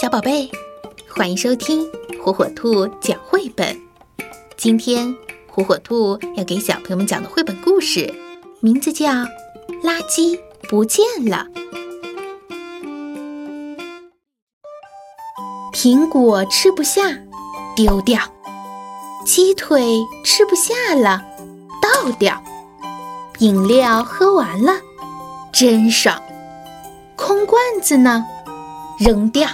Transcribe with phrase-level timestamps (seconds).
[0.00, 0.50] 小宝贝，
[1.14, 1.86] 欢迎收听
[2.22, 3.78] 火火兔讲绘本。
[4.56, 5.14] 今天
[5.46, 8.10] 火火兔要给小朋友们讲的绘本故事，
[8.60, 9.10] 名字叫
[9.82, 11.46] 《垃圾不见了》。
[15.74, 17.02] 苹果吃不下，
[17.76, 18.18] 丢掉；
[19.26, 21.22] 鸡腿吃不下了，
[21.82, 22.42] 倒掉；
[23.40, 24.80] 饮料喝完了，
[25.52, 26.18] 真爽。
[27.14, 28.24] 空罐子呢，
[28.98, 29.48] 扔掉；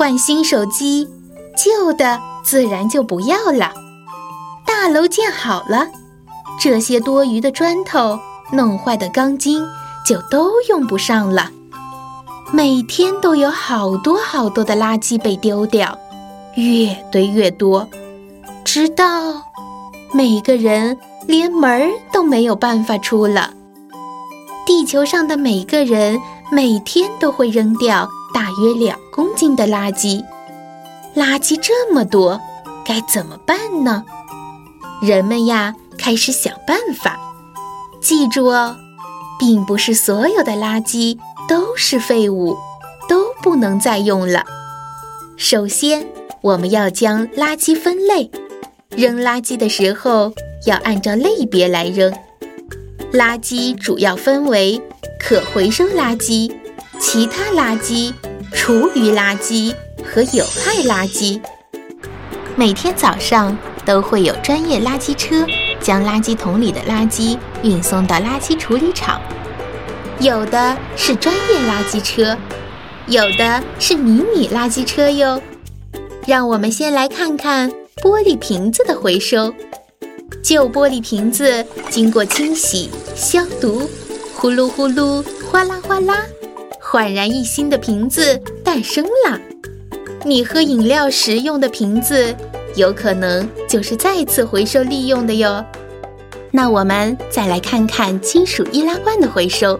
[0.00, 1.06] 换新手机，
[1.54, 3.70] 旧的自然就不要了。
[4.64, 5.86] 大楼建好了，
[6.58, 8.18] 这些多余的砖头、
[8.50, 9.62] 弄坏的钢筋
[10.06, 11.50] 就都用不上了。
[12.50, 15.98] 每天都有好多好多的垃圾被丢掉，
[16.54, 17.86] 越堆越多，
[18.64, 19.04] 直到
[20.14, 20.96] 每个人
[21.26, 23.52] 连门儿都没有办法出了。
[24.64, 26.18] 地球上的每个人
[26.50, 30.24] 每天都会扔掉大约两公斤的垃圾，
[31.14, 32.40] 垃圾这么多，
[32.84, 34.04] 该怎么办呢？
[35.02, 37.18] 人们呀，开始想办法。
[38.00, 38.76] 记住哦，
[39.38, 41.18] 并不是所有的垃圾。
[41.48, 42.56] 都是废物，
[43.08, 44.44] 都不能再用了。
[45.36, 46.06] 首先，
[46.42, 48.30] 我们要将垃圾分类，
[48.90, 50.32] 扔垃圾的时候
[50.64, 52.14] 要按照类别来扔。
[53.12, 54.80] 垃圾主要分为
[55.18, 56.54] 可回收垃圾、
[57.00, 58.14] 其他垃圾、
[58.52, 61.40] 厨余垃圾和有害垃圾。
[62.56, 65.46] 每天早上都会有专业垃圾车
[65.80, 69.20] 将垃圾桶里的垃圾运送到垃圾处理厂。
[70.18, 72.36] 有的是专业垃圾车，
[73.06, 75.40] 有的是迷你垃圾车哟。
[76.26, 77.70] 让我们先来看看
[78.02, 79.54] 玻璃瓶子的回收。
[80.42, 83.88] 旧玻璃瓶子经过清洗、消毒，
[84.34, 86.24] 呼噜呼噜，哗啦哗啦，
[86.92, 89.40] 焕然一新的瓶子诞生了。
[90.24, 92.34] 你喝饮料时用的瓶子，
[92.74, 95.64] 有可能就是再次回收利用的哟。
[96.50, 99.78] 那我们再来看看金属易拉罐的回收。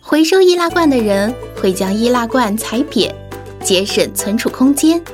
[0.00, 3.14] 回收易拉罐的人会将易拉罐踩扁，
[3.62, 5.04] 节省存储空间。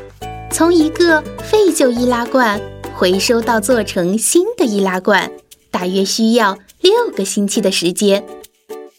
[0.53, 2.61] 从一个废旧易拉罐
[2.95, 5.29] 回收到做成新的易拉罐，
[5.73, 8.25] 大约需要六个星期的时间。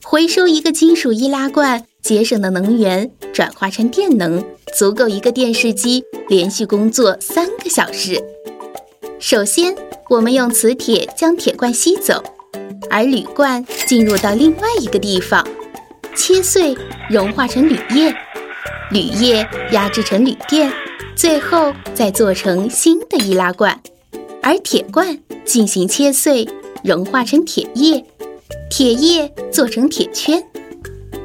[0.03, 4.43] 回收一个金属易拉罐节省的能源转化成电能，
[4.77, 8.21] 足够一个电视机连续工作三个小时。
[9.19, 9.75] 首先，
[10.09, 12.23] 我们用磁铁将铁罐吸走，
[12.89, 15.45] 而铝罐进入到另外一个地方。
[16.15, 16.75] 切碎，
[17.09, 18.13] 融化成铝液，
[18.91, 20.71] 铝液压制成铝电，
[21.15, 23.79] 最后再做成新的易拉罐。
[24.41, 26.47] 而铁罐进行切碎，
[26.83, 28.03] 融化成铁液，
[28.69, 30.43] 铁液做成铁圈。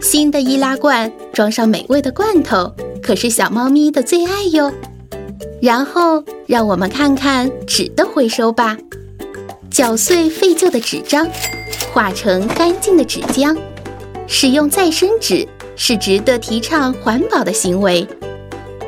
[0.04, 2.70] 新的易拉罐装上美味的罐头，
[3.02, 4.70] 可是小猫咪的最爱哟。
[5.62, 8.76] 然后，让我们看看纸的回收吧。
[9.70, 11.26] 搅碎废旧的纸张，
[11.90, 13.56] 化成干净的纸浆。
[14.26, 18.06] 使用再生纸是值得提倡环保的行为。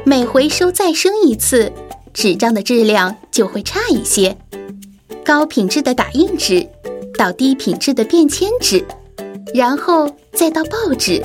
[0.04, 1.72] 每回收再生一次，
[2.12, 4.36] 纸张的质量就会差一些。
[5.24, 6.68] 高品质的打印纸
[7.16, 8.84] 到低品质的便签纸，
[9.54, 11.22] 然后再到报纸，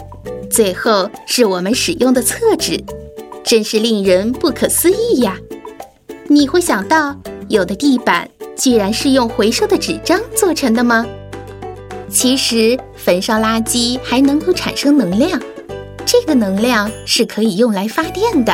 [0.49, 2.81] 最后是我们使用的厕纸，
[3.43, 5.37] 真是令人不可思议呀！
[6.27, 7.15] 你会想到
[7.49, 11.05] 有的地板居然是用回收的纸张做成的吗？
[12.09, 15.41] 其实，焚烧垃圾还能够产生能量，
[16.05, 18.53] 这个能量是可以用来发电的。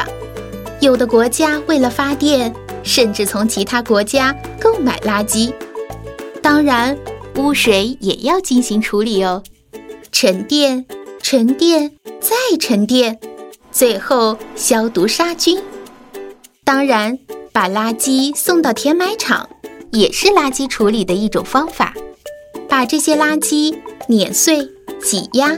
[0.79, 5.51] 有的国家为了发电，甚至从其他国家购买垃圾。
[6.41, 6.95] 当然，
[7.35, 9.41] 污水也要进行处理哦，
[10.19, 10.83] 沉淀、
[11.22, 13.19] 沉淀再沉淀，
[13.72, 15.61] 最后消毒杀菌。
[16.63, 17.19] 当然，
[17.51, 19.47] 把垃圾送到填埋场，
[19.91, 21.94] 也是垃圾处理的一种方法。
[22.67, 23.77] 把这些垃圾
[24.07, 24.67] 碾碎、
[25.00, 25.56] 挤压，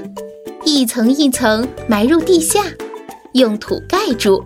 [0.66, 2.62] 一层一层埋入地下，
[3.32, 4.44] 用土盖住，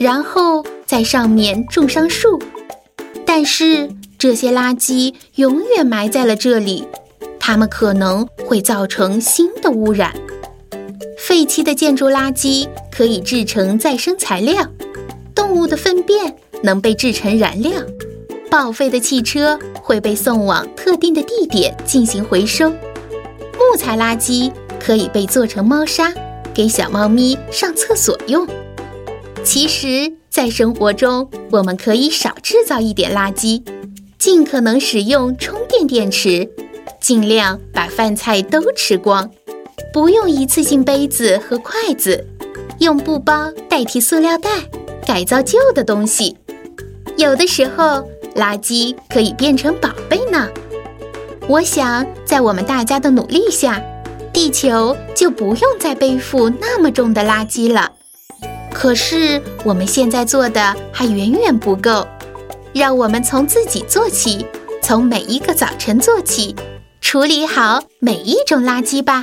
[0.00, 2.42] 然后在上面种上树。
[3.24, 3.88] 但是
[4.18, 6.88] 这些垃圾永远埋在了这里，
[7.38, 10.14] 它们可能会造成新的污染。
[11.18, 14.66] 废弃的建筑垃圾可以制成再生材料，
[15.34, 17.72] 动物的粪便能被制成燃料。
[18.50, 26.12] 报废的汽车会被送往特定的地点进行回收，木材垃圾可以被做成猫砂，
[26.52, 28.46] 给小猫咪上厕所用。
[29.42, 33.62] 其实，在生活中，我们可以少制造一点垃圾，
[34.18, 36.48] 尽可能使用充电电池，
[37.04, 39.30] 尽量把饭菜都吃光，
[39.92, 42.26] 不用一次性杯子和筷子，
[42.78, 44.48] 用布包代替塑料袋，
[45.06, 46.34] 改造旧的东西。
[47.18, 50.48] 有的时候，垃圾可以变成宝贝呢。
[51.46, 53.82] 我想，在我们大家的努力下，
[54.32, 57.92] 地球就不用再背负那么重的垃圾了。
[58.72, 62.08] 可是，我们现在做的还远远不够。
[62.72, 64.46] 让我们从自己做起，
[64.82, 66.56] 从每一个早晨做起，
[67.14, 69.22] 处理好每一种垃圾吧。